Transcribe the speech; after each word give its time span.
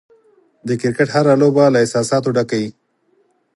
د 0.67 0.69
کرکټ 0.81 1.09
هره 1.15 1.33
لوبه 1.41 1.63
له 1.73 1.77
احساساتو 1.83 2.33
ډکه 2.37 2.57
وي. 2.61 2.69